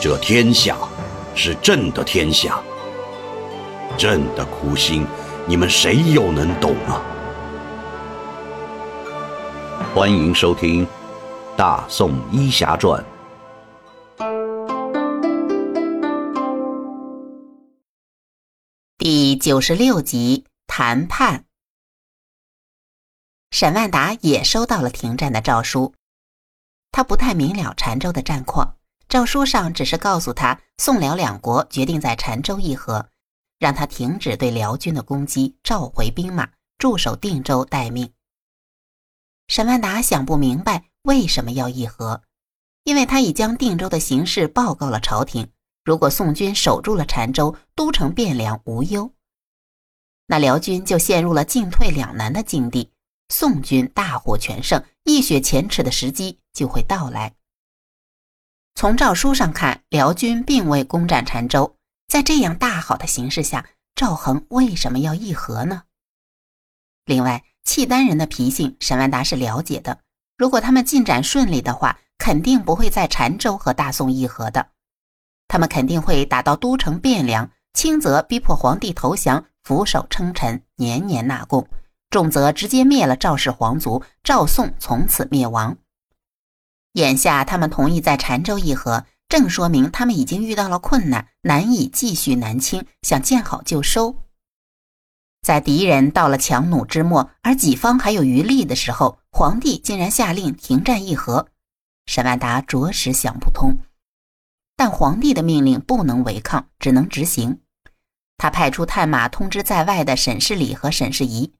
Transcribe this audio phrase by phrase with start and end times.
[0.00, 0.78] 这天下
[1.34, 2.62] 是朕的天下，
[3.98, 5.04] 朕的苦心，
[5.44, 7.02] 你们谁又能懂啊？
[9.92, 10.86] 欢迎收听
[11.56, 13.04] 《大宋医侠传》
[18.98, 21.44] 第九十六集谈判。
[23.50, 25.92] 沈万达也收到了停战的诏书，
[26.92, 28.76] 他不太明了澶州的战况。
[29.08, 33.08] 诏书上只是告诉他，宋辽两国决定在澶州议和，
[33.58, 38.12] 让他停止对辽军的攻击，召回兵马，驻守定州待命。
[39.46, 42.22] 沈万达想不明白为什么要议和，
[42.84, 45.48] 因为他已将定州的形势报告了朝廷。
[45.84, 49.14] 如果宋军守住了澶州，都城汴梁无忧，
[50.26, 52.92] 那辽军就陷入了进退两难的境地。
[53.30, 57.37] 宋军大获全胜，一雪前耻的时机就会到来。
[58.80, 61.74] 从诏书上看，辽军并未攻占澶州。
[62.06, 65.82] 在这样大好的形势下，赵恒为什么要议和呢？
[67.04, 69.98] 另外，契丹人的脾性，沈万达是了解的。
[70.36, 74.64] 如果他们进展顺利的话，肯定不会在澶州和大宋议和的。
[75.48, 81.64] 他们肯定会打到都城汴梁，轻则逼迫皇帝投降，俯首称臣，年年纳贡；
[82.10, 85.76] 重则直接灭了赵氏皇族，赵宋从此灭亡。
[86.98, 94.16] 眼下他们同意在澶州议和，正说明他们已经遇到了困难，难以继续南侵，想见好就收。
[95.40, 101.46] 在敌人到了强弩之末，而己方还有余力的时候，皇帝竟然下令停战议和，
[102.06, 103.78] 沈万达着实想不通。
[104.76, 107.60] 但皇帝的命令不能违抗，只能执行。
[108.38, 111.52] 他派出探马通知在外的沈世礼和沈世仪。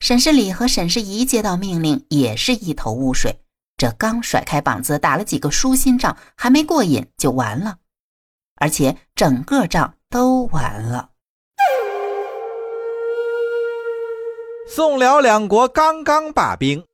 [0.00, 3.43] 沈世礼和沈世仪接到命令，也是一头雾水。
[3.76, 7.78] 这刚甩开膀子打了几个舒心仗，还没过瘾就完了，
[8.56, 11.10] 而且整个仗都完了。
[14.68, 16.86] 宋辽两国刚刚罢兵，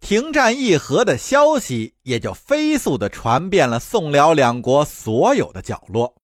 [0.00, 6.14] 停战议和的消息也就飞速的传遍了宋辽两国所有的角落。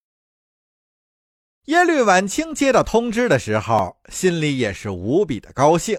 [1.66, 5.98] 耶律晚清接到通知的时候，心里也是无比的高兴。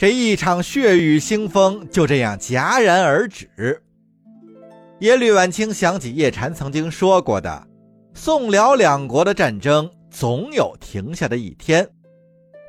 [0.00, 3.82] 这一场血雨腥风就这样戛然而止。
[5.00, 7.68] 耶律婉清想起叶禅曾经说过的
[8.16, 11.86] ：“宋辽两国的战争总有停下的一天，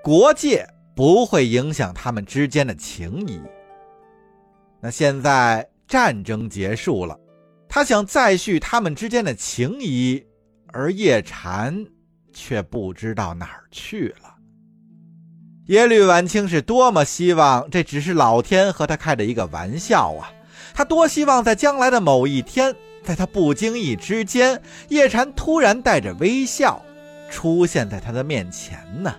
[0.03, 3.41] 国界不会影响他们之间的情谊。”
[4.83, 7.17] 那现在战争结束了，
[7.69, 10.21] 他想再续他们之间的情谊，
[10.73, 11.85] 而叶禅
[12.33, 14.30] 却不知道哪儿去了。
[15.67, 20.31] 耶律婉清是多么希望这只是老天和他开的一个玩笑啊！
[20.73, 26.81] 他多希望在将来的某一天，在他不经意之间，叶禅突然带着微笑
[27.29, 29.15] 出现在他的面前呢。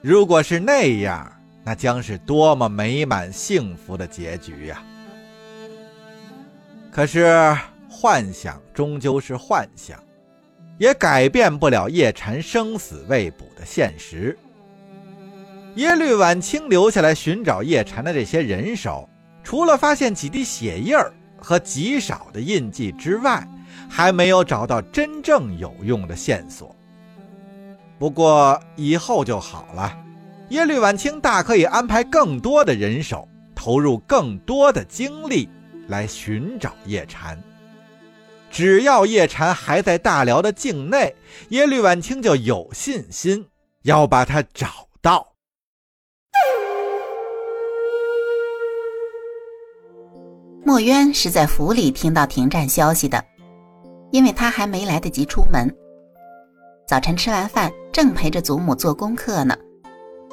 [0.00, 1.32] 如果是那样，
[1.64, 4.82] 那将是多么美满幸福的结局呀！
[6.90, 7.56] 可是
[7.88, 9.98] 幻想终究是幻想，
[10.78, 14.36] 也改变不了叶禅生死未卜的现实。
[15.76, 19.08] 耶律晚清留下来寻找叶禅的这些人手，
[19.42, 23.46] 除了发现几滴血印儿和极少的印记之外，
[23.88, 26.76] 还没有找到真正有用的线索。
[27.98, 29.96] 不过以后就好了，
[30.50, 35.48] 耶律晚清大可以安排更多的人手，投入更多的精力
[35.88, 37.42] 来寻找叶禅。
[38.50, 41.14] 只要叶禅还在大辽的境内，
[41.48, 43.46] 耶律晚清就有信心
[43.84, 44.86] 要把他找
[50.64, 53.22] 墨渊是在府里听到停战消息的，
[54.12, 55.68] 因为他还没来得及出门。
[56.86, 59.56] 早晨吃完饭，正陪着祖母做功课呢。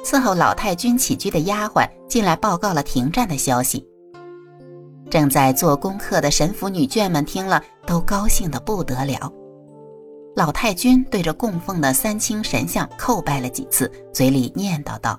[0.04, 3.84] 伺候老太君起居的丫鬟进来报告了停战的消息。
[5.10, 9.32] 正在做功课的神府女眷们听了，都高兴的不得了。
[10.36, 15.18] 老太君对着供奉的三清神像叩拜了几次，嘴里念叨道：“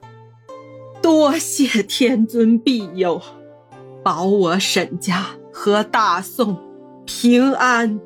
[1.03, 3.21] 多谢天尊庇佑。”
[4.03, 6.57] 保我沈家和大宋
[7.05, 7.99] 平安。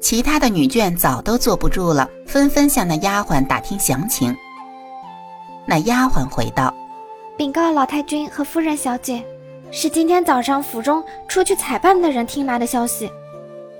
[0.00, 4.34] 其他的女眷早都坐不住了，纷纷向那丫鬟打听详情。
[5.66, 6.72] 那丫鬟回道
[7.36, 9.22] ：“禀告老太君和夫人小姐，
[9.70, 13.10] 是今天早上府中出去采办的人听来的消息。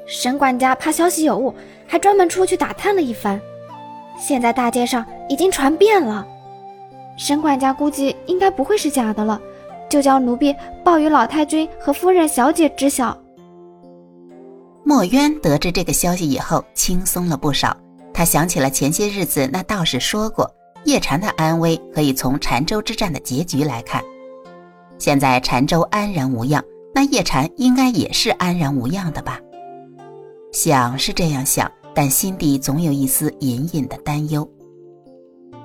[0.07, 1.55] 沈管家怕消息有误，
[1.87, 3.41] 还专门出去打探了一番。
[4.19, 6.27] 现在大街上已经传遍了。
[7.17, 9.41] 沈管家估计应该不会是假的了。”
[9.89, 10.55] 就叫奴婢
[10.85, 13.17] 报与老太君和夫人小姐知晓。
[14.85, 17.77] 墨渊得知这个消息以后，轻松了不少。
[18.13, 20.49] 他想起了前些日子那道士说过，
[20.85, 24.03] 叶禅的安危可以从禅州之战的结局来看。
[24.99, 26.63] 现在禅州安然无恙，
[26.95, 29.41] 那叶禅应该也是安然无恙的吧？
[30.53, 34.49] 想是这样想，但心底总有一丝隐隐的担忧。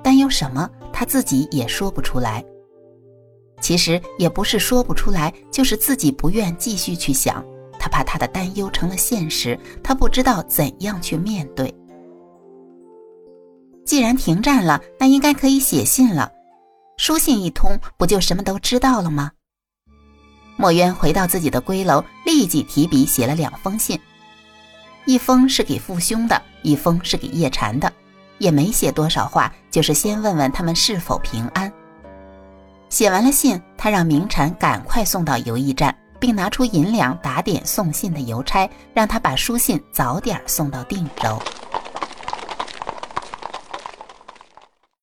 [0.02, 0.68] 担忧什么？
[0.92, 2.44] 他自己也说不出来。
[3.60, 7.44] 其实也不是说不出来，就是自己不愿继续去想。
[7.78, 11.74] 他怕他的担忧成了现实，他不知道怎样去面对。
[13.86, 16.30] 既然停战了，那应该可以写信了。
[16.96, 19.32] 书信一通，不就什么都知道了吗？
[20.56, 23.98] 墨渊回到自己的闺楼，立即提笔写了两封信，
[25.06, 27.90] 一封是给父兄的，一封是给叶禅的，
[28.36, 31.72] 也没写多少话，就是先问问他们是否平安。
[32.90, 41.40] 写完了信，他让明禅赶快送到邮驿站，并拿出银两打点送信的邮差，让他把书信早点送到定州。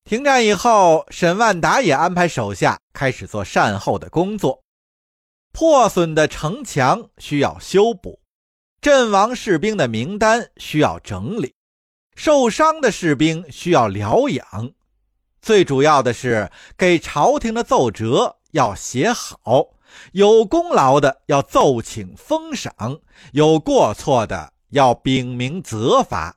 [0.04, 4.62] 停战以后，沈万达也安排手下开始做善后的工作。
[5.54, 8.20] 破损的城墙需要修补，
[8.82, 11.56] 阵亡士兵的名单需要整理，
[12.16, 14.72] 受伤的士兵需要疗养。
[15.48, 19.70] 最主要的是，给朝廷的奏折要写好，
[20.12, 23.00] 有功劳的要奏请封赏，
[23.32, 26.36] 有过错的要禀明责罚。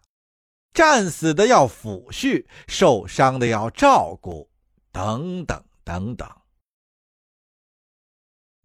[0.73, 4.49] 战死的要抚恤，受伤的要照顾，
[4.93, 6.29] 等等等等。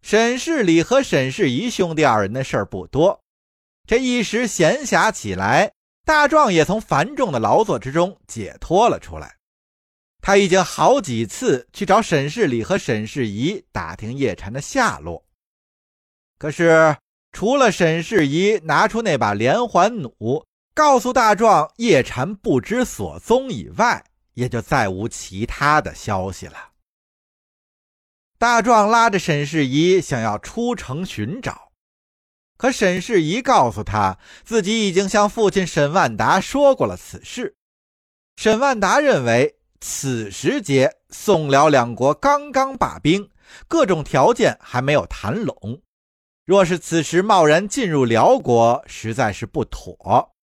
[0.00, 3.20] 沈世礼和沈世仪兄弟二人的事儿不多，
[3.84, 5.72] 这一时闲暇起来，
[6.04, 9.35] 大壮也从繁重的劳作之中解脱了出来。
[10.26, 15.24] 他已经好几次去找沈世礼和沈世仪打听叶禅的下落，
[16.36, 16.96] 可是
[17.30, 20.44] 除了沈世仪拿出那把连环弩。
[20.74, 26.72] 告诉大壮叶禅不知所踪以外，也就再无其他的消息了。
[28.36, 31.70] 大壮拉着沈世仪想要出城寻找，
[32.56, 37.54] 可沈世仪告诉他自己已经向父亲沈万达说过了此事。
[38.34, 39.54] 沈万达认为
[39.88, 43.30] 此时节宋辽两国刚刚罢兵，
[43.68, 45.80] 各种条件还没有谈拢，
[46.44, 50.34] 若是此时贸然进入辽国，实在是不妥。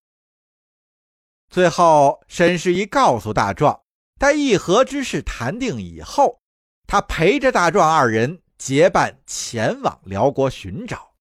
[1.50, 3.82] 最后，沈世仪告诉大壮，
[4.18, 6.40] 待议和之事谈定以后，
[6.88, 11.13] 他陪着大壮二人结伴前往辽国寻找。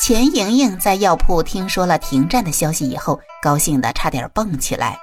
[0.00, 4.98] 钱莹莹在药铺听说了停战的消息以后，高兴的差点蹦起来。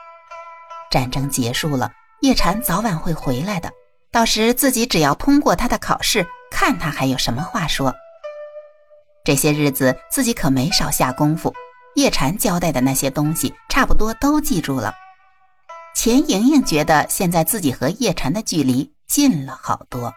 [0.90, 1.92] 战争结束了，
[2.22, 3.72] 叶禅早晚会回来的，
[4.12, 7.94] 到时自己只要通过他的考试，看他还有什么话说。
[9.24, 11.54] 这些日子自己可没少下功夫。
[11.94, 14.96] 叶禅交代的那些东西，差不多都记住了。
[15.96, 20.12] 钱莹莹觉得现在自己和叶禅的距离近了好多。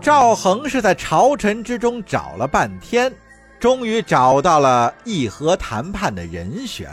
[0.00, 3.12] 赵恒是在朝臣之中找了半天，
[3.58, 6.88] 终于找到了议和谈判的人选，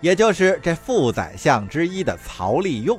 [0.00, 2.98] 也就是这副宰相之一的曹利用。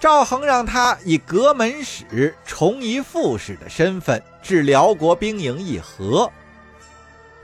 [0.00, 6.30] 赵恒让他以阁门使、崇仪副使的身份至辽国兵营议和。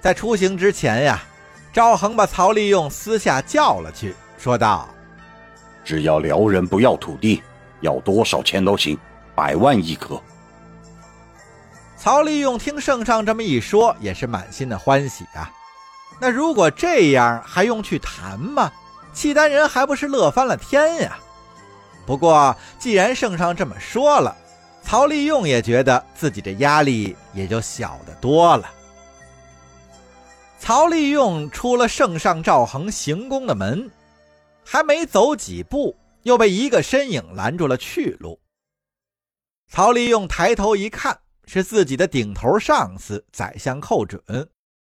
[0.00, 1.22] 在出行之前呀，
[1.72, 4.88] 赵恒把曹利用私下叫了去，说道
[5.84, 7.42] ：“只要辽人不要土地，
[7.80, 8.98] 要多少钱都行，
[9.34, 10.20] 百万亦可。”
[12.02, 15.48] 曹利用听圣上这么一说，也是满心的欢喜啊。
[16.20, 18.72] 那如果这样，还用去谈吗？
[19.14, 21.16] 契丹人还不是乐翻了天呀？
[22.04, 24.36] 不过，既然圣上这么说了，
[24.82, 28.68] 曹利用也觉得自己的压力也就小得多了。
[30.58, 33.88] 曹利用出了圣上赵恒行宫的门，
[34.64, 38.40] 还没走几步，又被一个身影拦住了去路。
[39.68, 44.50] 曹利用抬头一看，是自己的顶头上司宰相寇准，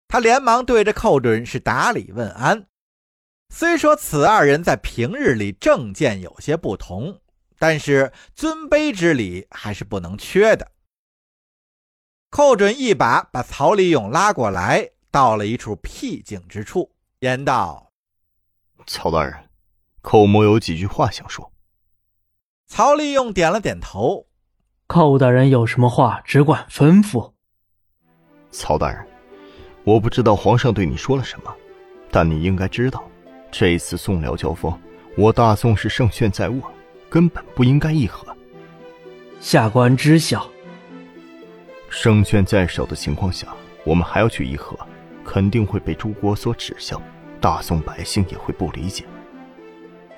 [0.09, 2.67] 他连忙对着寇准是打礼问安。
[3.51, 7.21] 虽说此二人在平日里政见有些不同，
[7.59, 10.73] 但是尊卑之礼还是不能缺的。
[12.31, 17.93] 寇准一把把曹利用拉过来，到了一处僻静之处，言道
[18.89, 19.49] ：“曹大人，
[20.03, 21.53] 寇某有几句话想说。”
[22.67, 24.27] 曹利用点了点头
[24.87, 27.33] ：“寇大人有什么话，只管吩咐。”
[28.53, 29.05] 曹大人，
[29.83, 31.55] 我不知道皇上对你说了什么，
[32.11, 33.03] 但你应该知道。
[33.51, 34.77] 这次宋辽交锋，
[35.17, 36.71] 我大宋是胜券在握，
[37.09, 38.27] 根本不应该议和。
[39.41, 40.47] 下官知晓。
[41.89, 43.49] 胜券在手的情况下，
[43.85, 44.77] 我们还要去议和，
[45.25, 47.01] 肯定会被诸国所耻笑，
[47.41, 49.05] 大宋百姓也会不理解。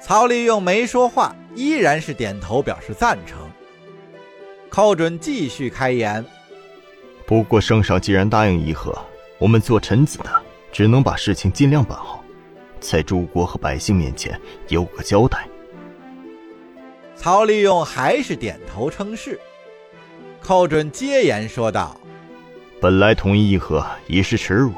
[0.01, 3.39] 曹利用没说话，依然是点头表示赞成。
[4.77, 6.23] 寇准继续开言
[7.25, 8.95] ：“不过圣上既然答应议和，
[9.39, 10.31] 我们做臣子的
[10.71, 12.23] 只能把事情尽量办好，
[12.79, 15.49] 在诸国和百姓面前有个交代。”
[17.17, 19.41] 曹利用还是点头称是。
[20.43, 21.99] 寇准接言说道
[22.79, 24.75] ：“本来同意议和已是耻辱，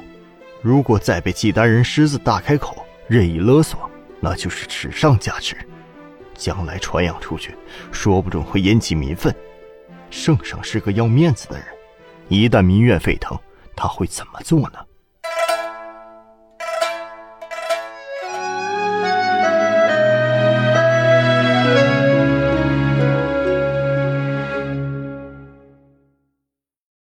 [0.63, 3.91] 如果再被契丹人狮子大开口，任意勒索。”
[4.23, 5.57] 那就是耻上加耻，
[6.37, 7.57] 将来传扬出去，
[7.91, 9.35] 说不准会引起民愤。
[10.11, 11.67] 圣上是个要面子的人，
[12.29, 13.39] 一旦民怨沸腾，
[13.77, 14.79] 他会怎么做呢？